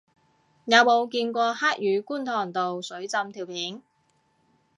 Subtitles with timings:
[0.65, 3.83] 有冇見過黑雨觀塘道水浸條片